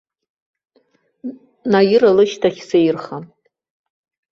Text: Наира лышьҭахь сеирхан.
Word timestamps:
Наира 1.71 2.09
лышьҭахь 2.15 2.61
сеирхан. 2.67 3.23